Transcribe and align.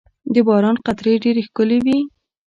•د 0.33 0.35
باران 0.47 0.77
قطرې 0.85 1.13
ډېرې 1.23 1.41
ښکلي 1.47 1.77
وي. 1.85 1.99